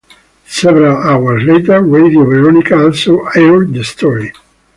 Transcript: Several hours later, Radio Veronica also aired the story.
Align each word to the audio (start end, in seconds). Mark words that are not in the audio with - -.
Several 0.47 0.97
hours 0.97 1.43
later, 1.43 1.79
Radio 1.83 2.23
Veronica 2.25 2.85
also 2.85 3.19
aired 3.35 3.71
the 3.71 3.83
story. 3.83 4.33